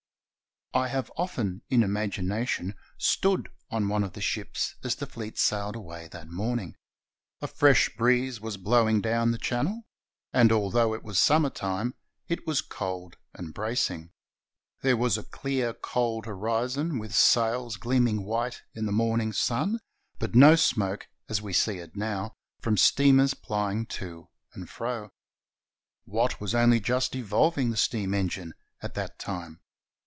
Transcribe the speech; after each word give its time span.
I 0.73 0.87
have 0.87 1.11
often, 1.17 1.63
in 1.69 1.83
imagination, 1.83 2.75
stood 2.97 3.49
on 3.69 3.89
one 3.89 4.05
of 4.05 4.13
the 4.13 4.21
ships 4.21 4.77
as 4.85 4.95
the 4.95 5.05
fleet 5.05 5.37
sailed 5.37 5.75
away 5.75 6.07
that 6.13 6.29
morning. 6.29 6.77
A 7.41 7.47
fresh 7.47 7.93
breeze 7.97 8.39
was 8.39 8.55
blowing 8.55 9.01
down 9.01 9.31
the 9.31 9.37
Channel, 9.37 9.81
and 10.31 10.49
although 10.49 10.93
it 10.93 11.03
was 11.03 11.19
summer 11.19 11.49
time, 11.49 11.93
it 12.29 12.47
was 12.47 12.61
cold 12.61 13.17
and 13.33 13.53
bracing. 13.53 14.11
There 14.81 14.95
was 14.95 15.17
a 15.17 15.23
clear, 15.23 15.73
cold 15.73 16.25
horizon 16.25 16.99
with 16.99 17.13
sails 17.13 17.75
gleaming 17.75 18.23
white 18.23 18.61
in 18.73 18.85
the 18.85 18.93
morn 18.93 19.19
ing 19.19 19.33
sun, 19.33 19.77
but 20.19 20.35
no 20.35 20.55
smoke, 20.55 21.09
as 21.27 21.41
we 21.41 21.51
see 21.51 21.79
it 21.79 21.97
now, 21.97 22.31
from 22.61 22.77
steamers 22.77 23.33
plying 23.33 23.85
to 23.87 24.29
and 24.53 24.69
fro. 24.69 25.09
Watt 26.05 26.39
was 26.39 26.55
only 26.55 26.79
just 26.79 27.13
evolving 27.13 27.71
the 27.71 27.75
steam 27.77 28.13
engine 28.13 28.53
at 28.81 28.93
that 28.93 29.19
time. 29.19 29.59